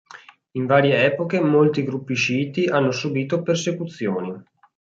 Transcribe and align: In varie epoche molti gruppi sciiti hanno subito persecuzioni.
In 0.53 0.65
varie 0.65 1.05
epoche 1.05 1.39
molti 1.39 1.83
gruppi 1.83 2.15
sciiti 2.15 2.65
hanno 2.65 2.89
subito 2.89 3.43
persecuzioni. 3.43 4.33